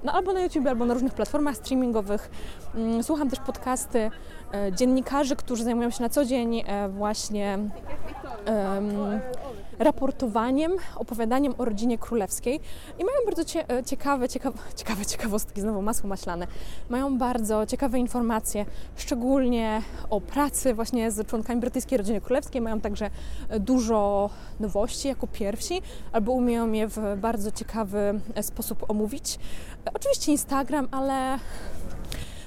[0.05, 2.31] no albo na YouTube, albo na różnych platformach streamingowych.
[2.75, 4.11] Mm, słucham też podcasty
[4.55, 7.59] e, dziennikarzy, którzy zajmują się na co dzień właśnie
[9.79, 12.61] raportowaniem, opowiadaniem o rodzinie królewskiej.
[12.99, 16.47] I mają bardzo e, ciekawe, ciekawe, ciekawe ciekawostki, znowu masło maślane,
[16.91, 23.11] mają bardzo ciekawe informacje, szczególnie o pracy właśnie z członkami brytyjskiej rodziny królewskiej, mają także
[23.49, 24.31] e, dużo
[24.61, 25.83] nowości jako pierwsi,
[26.13, 29.39] albo umieją je w bardzo ciekawy e, sposób omówić.
[29.95, 31.39] Oczywiście Instagram, ale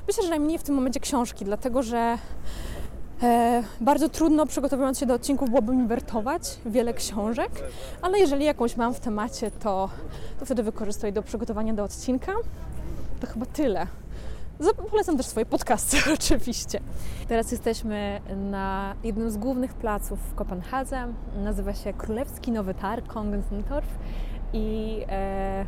[0.07, 2.17] myślę, że najmniej w tym momencie książki, dlatego że
[3.23, 7.51] E, bardzo trudno przygotowując się do odcinków byłoby mi wertować wiele książek,
[8.01, 9.89] ale jeżeli jakąś mam w temacie, to,
[10.39, 12.31] to wtedy wykorzystuję do przygotowania do odcinka.
[13.19, 13.87] To chyba tyle.
[14.91, 16.79] Polecam też swoje podcasty oczywiście.
[17.27, 21.07] Teraz jesteśmy na jednym z głównych placów w Kopenhadze.
[21.43, 23.87] Nazywa się Królewski Nowy Targ, Kongenstorf
[24.53, 25.65] i e,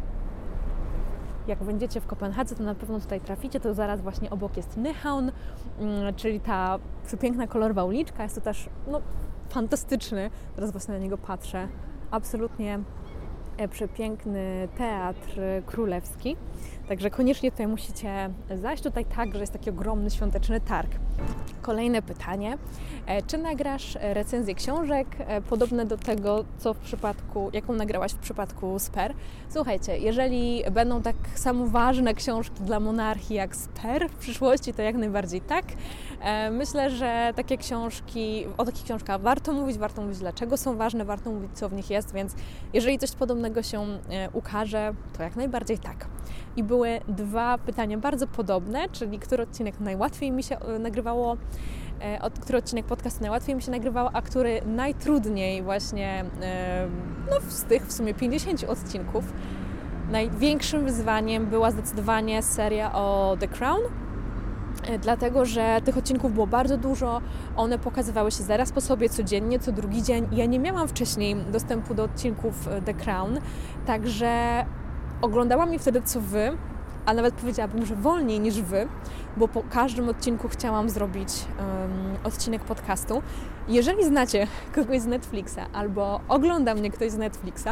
[1.47, 5.31] jak będziecie w Kopenhadze, to na pewno tutaj traficie, to zaraz właśnie obok jest Nyhavn,
[5.79, 8.23] mm, czyli ta przepiękna, kolorowa uliczka.
[8.23, 9.01] Jest to też no,
[9.49, 11.67] fantastyczny, teraz właśnie na niego patrzę,
[12.11, 12.79] absolutnie
[13.57, 16.37] e, przepiękny teatr królewski.
[16.87, 18.83] Także koniecznie tutaj musicie zajść.
[18.83, 20.91] Tutaj także jest taki ogromny świąteczny targ.
[21.61, 22.57] Kolejne pytanie.
[23.05, 28.17] E, czy nagrasz recenzję książek e, podobne do tego, co w przypadku, jaką nagrałaś w
[28.17, 29.13] przypadku Sper?
[29.49, 34.95] Słuchajcie, jeżeli będą tak samo ważne książki dla monarchii jak Sper w przyszłości, to jak
[34.95, 35.65] najbardziej tak.
[36.21, 41.05] E, myślę, że takie książki, o takich książkach warto mówić, warto mówić dlaczego są ważne,
[41.05, 42.35] warto mówić co w nich jest, więc
[42.73, 43.85] jeżeli coś podobnego się
[44.33, 46.16] ukaże, to jak najbardziej tak.
[46.57, 51.37] I były dwa pytania bardzo podobne, czyli który odcinek najłatwiej mi się nagrywało
[52.01, 56.87] E, od, który odcinek podcastu najłatwiej mi się nagrywał, a który najtrudniej właśnie e,
[57.31, 59.33] no, z tych w sumie 50 odcinków.
[60.11, 63.81] Największym wyzwaniem była zdecydowanie seria o The Crown,
[64.83, 67.21] E, dlatego że tych odcinków było bardzo dużo,
[67.55, 70.27] one pokazywały się zaraz po sobie codziennie, co drugi dzień.
[70.31, 73.39] Ja nie miałam wcześniej dostępu do odcinków e, The Crown,
[73.85, 74.65] także
[75.21, 76.57] oglądałam je wtedy co wy,
[77.05, 78.87] a nawet powiedziałabym, że wolniej niż wy,
[79.37, 83.21] bo po każdym odcinku chciałam zrobić um, odcinek podcastu.
[83.67, 87.67] Jeżeli znacie kogoś z Netflixa albo ogląda mnie ktoś z Netflixa,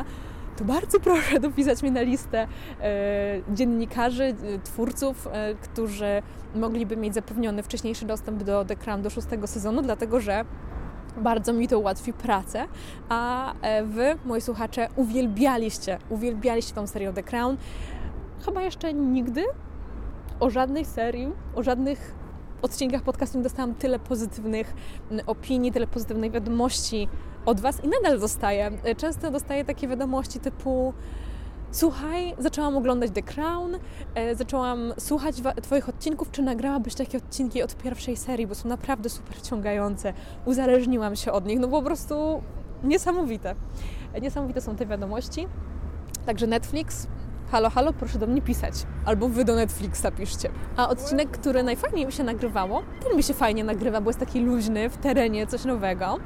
[0.58, 2.48] to bardzo proszę dopisać mi na listę
[2.82, 6.22] e, dziennikarzy, e, twórców, e, którzy
[6.56, 10.46] mogliby mieć zapewniony wcześniejszy dostęp do The Crown do szóstego sezonu, dlatego że
[11.18, 12.68] bardzo mi to ułatwi pracę,
[13.10, 17.58] a e, Wy, moi słuchacze, uwielbialiście, uwielbialiście tą serię The Crown.
[18.46, 19.44] Chyba jeszcze nigdy
[20.40, 22.16] o żadnej serii, o żadnych
[22.62, 24.74] odcinkach podcastu nie dostałam tyle pozytywnych
[25.28, 27.08] opinii, tyle pozytywnej wiadomości
[27.46, 28.72] od Was i nadal dostaję.
[28.98, 30.94] Często dostaję takie wiadomości typu
[31.76, 33.78] Słuchaj, zaczęłam oglądać The Crown,
[34.16, 39.10] e, zaczęłam słuchać Twoich odcinków, czy nagrałabyś takie odcinki od pierwszej serii, bo są naprawdę
[39.10, 40.14] super ciągające.
[40.46, 42.42] Uzależniłam się od nich, no po prostu
[42.84, 43.56] niesamowite.
[44.22, 45.48] Niesamowite są te wiadomości.
[46.26, 47.08] Także Netflix,
[47.52, 48.74] halo, halo, proszę do mnie pisać.
[49.06, 50.50] Albo wy do Netflixa piszcie.
[50.78, 54.40] A odcinek, który najfajniej mi się nagrywało, ten mi się fajnie nagrywa, bo jest taki
[54.40, 56.18] luźny, w terenie, coś nowego.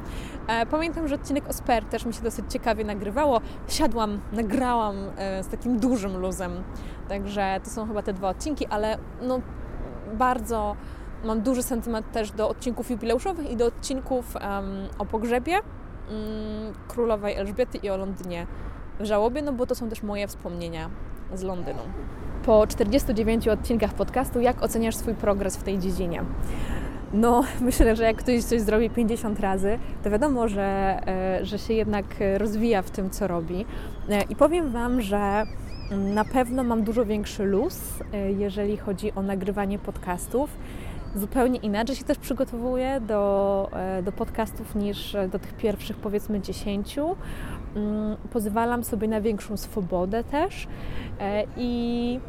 [0.48, 3.42] E, pamiętam, że odcinek o Sper też mi się dosyć ciekawie nagrywało.
[3.68, 6.64] Siadłam, nagrałam e, z takim dużym luzem.
[7.10, 9.42] Także to są chyba te dwa odcinki, ale no
[10.14, 10.76] bardzo
[11.24, 14.44] mam duży sentyment też do odcinków jubileuszowych i do odcinków um,
[14.98, 18.48] o pogrzebie um, królowej Elżbiety i o Londynie
[19.00, 20.90] w żałobie, no bo to są też moje wspomnienia
[21.34, 21.80] z Londynu.
[22.46, 26.24] Po 49 odcinkach podcastu, jak oceniasz swój progres w tej dziedzinie?
[27.14, 31.74] No, myślę, że jak ktoś coś zrobi 50 razy, to wiadomo, że, e, że się
[31.74, 32.06] jednak
[32.38, 33.66] rozwija w tym, co robi.
[34.10, 35.44] E, I powiem Wam, że
[35.92, 37.80] na pewno mam dużo większy luz,
[38.14, 40.50] e, jeżeli chodzi o nagrywanie podcastów.
[41.16, 43.70] Zupełnie inaczej się też przygotowuję do,
[44.04, 47.18] do podcastów niż do tych pierwszych, powiedzmy, 10.
[47.76, 50.68] Mm, pozwalam sobie na większą swobodę też e,
[51.58, 52.20] i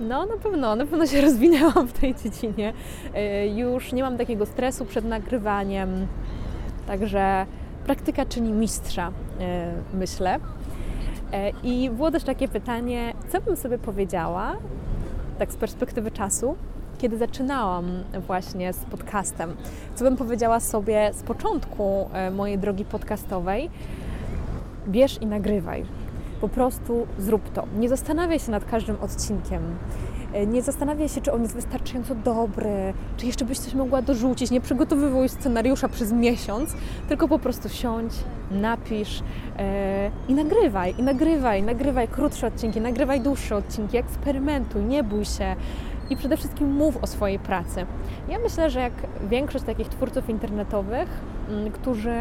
[0.00, 2.72] no na pewno, na pewno się rozwinęłam w tej dziedzinie.
[3.14, 6.06] E, już nie mam takiego stresu przed nagrywaniem,
[6.86, 7.46] także
[7.86, 10.38] praktyka czyni mistrza, e, myślę.
[11.62, 14.56] I było też takie pytanie, co bym sobie powiedziała,
[15.38, 16.56] tak z perspektywy czasu,
[16.98, 19.56] kiedy zaczynałam właśnie z podcastem.
[19.94, 23.70] Co bym powiedziała sobie z początku mojej drogi podcastowej,
[24.88, 25.84] bierz i nagrywaj.
[26.40, 27.64] Po prostu zrób to.
[27.78, 29.62] Nie zastanawiaj się nad każdym odcinkiem.
[30.32, 34.50] E, nie zastanawiaj się, czy on jest wystarczająco dobry, czy jeszcze byś coś mogła dorzucić.
[34.50, 36.74] Nie przygotowywuj scenariusza przez miesiąc,
[37.08, 38.12] tylko po prostu siądź,
[38.50, 39.64] napisz yy,
[40.28, 45.56] i nagrywaj, i nagrywaj, nagrywaj krótsze odcinki, nagrywaj dłuższe odcinki, eksperymentuj, nie bój się
[46.10, 47.86] i przede wszystkim mów o swojej pracy.
[48.28, 48.92] Ja myślę, że jak
[49.30, 51.08] większość takich twórców internetowych,
[51.48, 52.16] m, którzy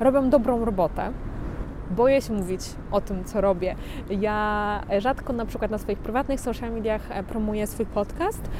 [0.00, 1.12] robią dobrą robotę,
[1.90, 3.74] boję się mówić o tym, co robię.
[4.10, 8.50] Ja rzadko na przykład na swoich prywatnych social mediach e, promuję swój podcast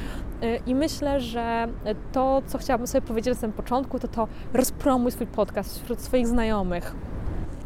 [0.41, 1.67] e, i myślę, że
[2.11, 6.27] to, co chciałabym sobie powiedzieć na samym początku, to to rozpromuj swój podcast wśród swoich
[6.27, 6.95] znajomych.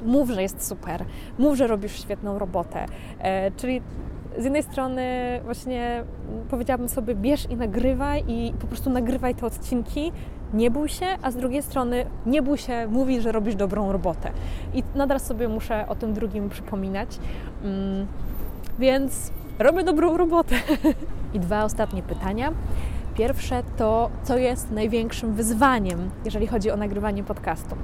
[0.06, 1.06] Mów, że jest super,
[1.39, 2.86] mów, że robisz świetną robotę.
[3.19, 3.82] E, czyli
[4.38, 5.04] z jednej strony
[5.43, 6.04] właśnie
[6.50, 10.12] powiedziałabym sobie bierz i nagrywaj i po prostu nagrywaj te odcinki,
[10.54, 14.32] nie bój się, a z drugiej strony nie bój się mówić, że robisz dobrą robotę.
[14.74, 17.20] I nadal sobie muszę o tym drugim przypominać.
[17.64, 18.08] Mm,
[18.80, 20.56] więc robię dobrą robotę.
[21.34, 22.52] I dwa ostatnie pytania.
[23.16, 27.76] Pierwsze to, co jest największym wyzwaniem, jeżeli chodzi o nagrywanie podcastu.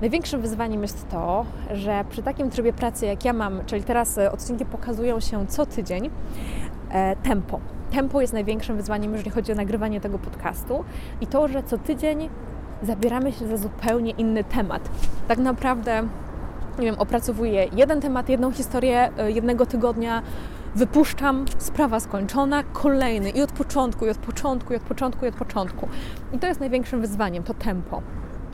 [0.00, 4.32] Największym wyzwaniem jest to, że przy takim trybie pracy, jak ja mam, czyli teraz e,
[4.32, 6.10] odcinki pokazują się co tydzień,
[6.90, 10.84] e, tempo tempo jest największym wyzwaniem, jeżeli chodzi o nagrywanie tego podcastu
[11.20, 12.28] i to, że co tydzień
[12.82, 14.88] zabieramy się za zupełnie inny temat.
[15.28, 16.02] Tak naprawdę,
[16.78, 20.22] nie wiem, opracowuję jeden temat, jedną historię e, jednego tygodnia,
[20.74, 25.34] wypuszczam, sprawa skończona, kolejny i od początku, i od początku, i od początku, i od
[25.34, 25.88] początku.
[26.32, 28.02] I to jest największym wyzwaniem, to tempo.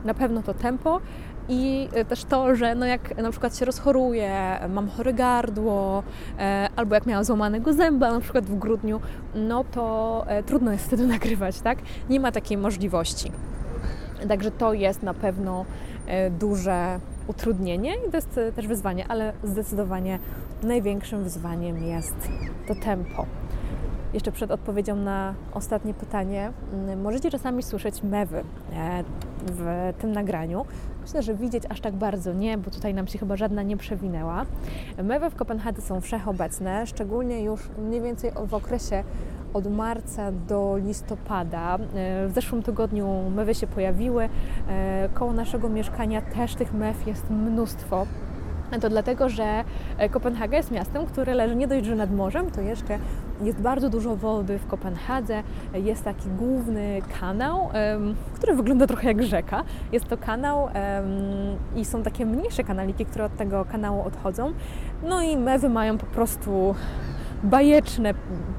[0.05, 1.01] Na pewno to tempo,
[1.49, 6.03] i e, też to, że no jak na przykład się rozchoruję, mam chore gardło,
[6.39, 9.01] e, albo jak miałam złamanego zęba na przykład w grudniu,
[9.35, 11.79] no to e, trudno jest wtedy nagrywać, tak?
[12.11, 13.33] Nie ma takiej możliwości.
[14.29, 15.65] Także to jest na pewno
[16.39, 20.19] duże utrudnienie i to jest też wyzwanie, ale zdecydowanie
[20.63, 22.29] największym wyzwaniem jest
[22.69, 23.27] to tempo.
[24.15, 26.53] Jeszcze przed odpowiedzią na ostatnie pytanie,
[27.03, 28.45] możecie czasami słyszeć mewy
[29.47, 30.65] w tym nagraniu.
[31.05, 34.47] Myślę, że widzieć aż tak bardzo nie, bo tutaj nam się chyba żadna nie przewinęła.
[35.03, 39.05] Mewy w Kopenhadze są wszechobecne, szczególnie już mniej więcej w okresie
[39.55, 41.79] od marca do listopada.
[42.27, 44.29] W zeszłym tygodniu mewy się pojawiły.
[45.15, 48.07] Koło naszego mieszkania też tych mew jest mnóstwo.
[48.81, 49.65] To dlatego, że
[50.11, 52.99] Kopenhaga jest miastem, które leży nie dość, że nad morzem, to jeszcze
[53.43, 55.43] jest bardzo dużo wody w Kopenhadze.
[55.75, 57.69] Jest taki główny kanał,
[58.35, 59.65] który wygląda trochę jak rzeka.
[59.93, 60.69] Jest to kanał
[61.77, 64.53] i są takie mniejsze kanaliki, które od tego kanału odchodzą.
[65.03, 66.75] No i mewy mają po prostu
[67.45, 68.15] bajeczne,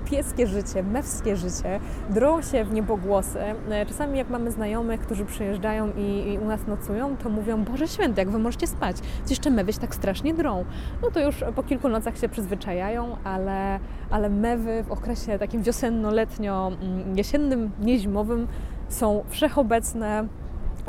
[0.06, 3.40] pieskie życie, mewskie życie, drą się w niebogłosy.
[3.70, 7.88] E, czasami jak mamy znajomych, którzy przyjeżdżają i, i, u nas nocują, to mówią, Boże
[7.88, 8.98] Święty, jak Wy możecie spać?
[9.30, 10.66] Jeszcze mewy się tak strasznie drą.
[11.02, 17.70] No to już po kilku nocach się przyzwyczajają, ale, ale mewy w okresie takim wiosenno-letnio-jesiennym,
[17.80, 18.48] niezimowym
[18.90, 20.28] są wszechobecne,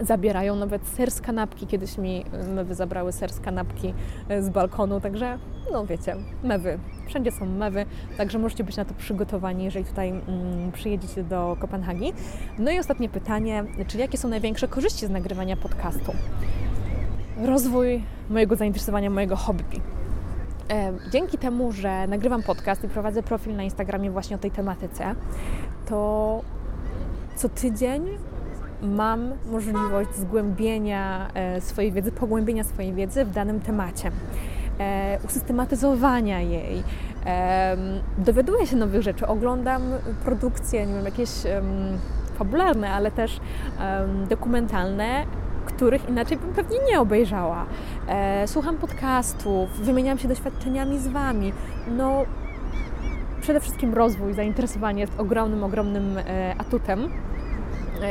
[0.03, 1.67] zabierają nawet ser z kanapki.
[1.67, 3.95] Kiedyś mi mewy zabrały ser z kanapki
[4.29, 5.39] e, z balkonu, także
[5.73, 6.79] no wiecie, mewy.
[7.07, 12.13] Wszędzie są mewy, także możecie być na to przygotowani, jeżeli tutaj mm, przyjedziecie do Kopenhagi.
[12.59, 16.13] No i ostatnie pytanie, czyli jakie są największe korzyści z nagrywania podcastu?
[17.45, 19.81] Rozwój mojego zainteresowania, mojego hobby.
[20.71, 25.15] E, dzięki temu, że nagrywam podcast i prowadzę profil na Instagramie właśnie o tej tematyce,
[25.89, 26.41] to
[27.37, 28.07] co tydzień
[28.83, 34.11] mam możliwość zgłębienia e, swojej wiedzy, pogłębienia swojej wiedzy w danym temacie,
[34.79, 36.83] e, usystematyzowania jej.
[38.19, 39.83] Dowiaduję się nowych rzeczy, oglądam
[40.25, 41.31] produkcje, nie wiem, jakieś
[42.39, 43.41] fabularne, ale też
[44.29, 45.27] dokumentalne,
[45.65, 47.67] których inaczej bym pewnie nie obejrzała.
[48.09, 51.53] E, słucham podcastów, wymieniam się doświadczeniami z Wami.
[51.97, 52.25] No,
[53.41, 56.19] przede wszystkim rozwój, zainteresowanie jest ogromnym, ogromnym
[56.59, 57.11] atutem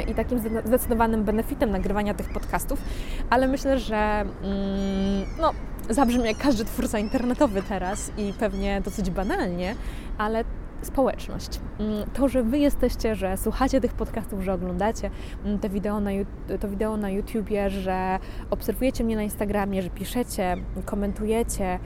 [0.08, 2.82] i takim zdecydowanym benefitem nagrywania tych podcastów,
[3.30, 5.54] ale myślę, że mm, no,
[5.90, 9.76] zabrzmi jak każdy twórca internetowy teraz i pewnie dosyć banalnie,
[10.18, 10.44] ale
[10.86, 11.60] społeczność.
[11.80, 15.10] Mm, to, że Wy jesteście, że słuchacie tych podcastów, że oglądacie
[15.46, 16.12] mm, te wideo na,
[16.60, 18.20] to wideo na YouTubie, że
[18.50, 21.80] obserwujecie mnie na Instagramie, że piszecie, komentujecie.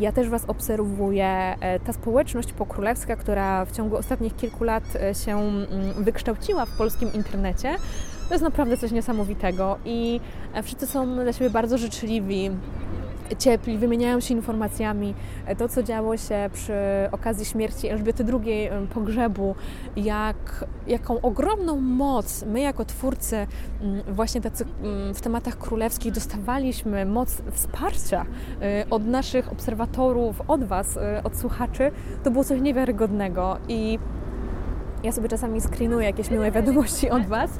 [0.00, 1.56] Ja też Was obserwuję.
[1.60, 6.76] E, ta społeczność pokrólewska, która w ciągu ostatnich kilku lat e, się mm, wykształciła w
[6.76, 7.76] polskim internecie,
[8.28, 10.20] to jest naprawdę coś niesamowitego i
[10.54, 12.50] e, wszyscy są dla siebie bardzo życzliwi
[13.38, 15.14] ciepli, wymieniają się informacjami.
[15.58, 16.72] To, co działo się przy
[17.12, 19.54] okazji śmierci Elżbiety II, pogrzebu,
[19.96, 23.46] jak, jaką ogromną moc my jako twórcy
[24.08, 24.64] właśnie tacy
[25.14, 31.90] w tematach królewskich dostawaliśmy, moc wsparcia y, od naszych obserwatorów, od Was, od słuchaczy,
[32.24, 33.98] to było coś niewiarygodnego i
[35.02, 37.50] ja sobie czasami screenuję jakieś miłe wiadomości od Was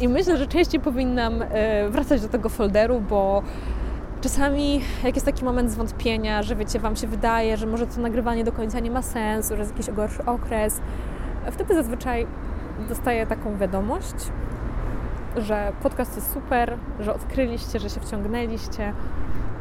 [0.00, 1.44] i myślę, że częściej powinnam
[1.90, 3.42] wracać do tego folderu, bo
[4.20, 8.44] Czasami, jak jest taki moment zwątpienia, że wiecie, Wam się wydaje, że może to nagrywanie
[8.44, 10.80] do końca nie ma sensu, że jest jakiś gorszy okres,
[11.50, 12.26] wtedy zazwyczaj
[12.88, 14.14] dostaję taką wiadomość,
[15.36, 18.92] że podcast jest super, że odkryliście, że się wciągnęliście.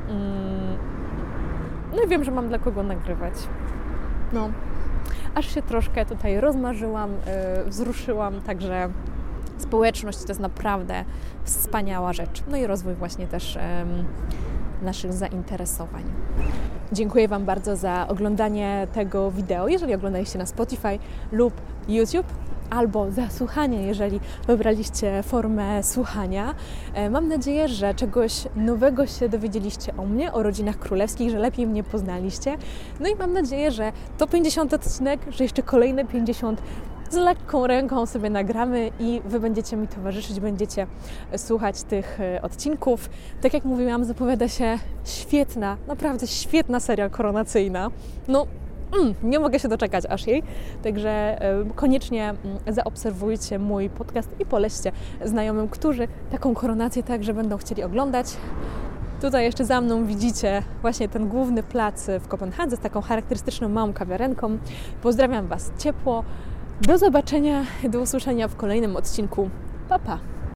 [0.10, 0.78] Mm.
[1.96, 3.34] No i wiem, że mam dla kogo nagrywać.
[4.34, 4.50] No,
[5.36, 8.90] aż się troszkę tutaj rozmarzyłam, yy, wzruszyłam, także
[9.60, 11.06] społeczność to jest naprawdę
[11.44, 12.44] wspaniała rzecz.
[12.52, 13.58] No i rozwój właśnie też
[14.82, 16.04] naszych zainteresowań.
[16.92, 21.00] Dziękuję Wam bardzo za oglądanie tego wideo, jeżeli oglądaliście na Spotify
[21.32, 21.54] lub
[21.88, 22.28] YouTube
[22.70, 26.56] albo za słuchanie, jeżeli wybraliście formę słuchania.
[26.94, 31.68] E, mam nadzieję, że czegoś nowego się dowiedzieliście o mnie, o rodzinach królewskich, że lepiej
[31.68, 32.58] mnie poznaliście.
[33.00, 36.62] No i mam nadzieję, że to 50 odcinek, że jeszcze kolejne 50
[37.10, 40.88] z lekką ręką sobie nagramy i Wy będziecie mi towarzyszyć, będziecie
[41.38, 43.10] słuchać tych e, odcinków.
[43.42, 47.92] Tak jak mówiłam, zapowiada się świetna, naprawdę świetna seria koronacyjna.
[48.28, 48.48] No,
[49.00, 50.44] mm, nie mogę się doczekać aż jej,
[50.84, 52.34] także y, koniecznie
[52.70, 54.92] y, zaobserwujcie mój podcast i polećcie
[55.26, 58.28] znajomym, którzy taką koronację także będą chcieli oglądać.
[59.22, 63.94] Tutaj jeszcze za mną widzicie właśnie ten główny plac w Kopenhadze z taką charakterystyczną małą
[63.94, 64.58] kawiarenką.
[65.02, 66.24] Pozdrawiam Was ciepło.
[66.82, 69.50] Do zobaczenia, do usłyszenia w kolejnym odcinku.
[69.90, 70.20] Pa, pa!